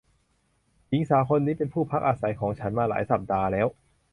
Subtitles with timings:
[0.89, 3.67] หญิงสาวคนนี้เป็นผู้พักอาศัยของฉันมาหลายสัปดาห์แล้ว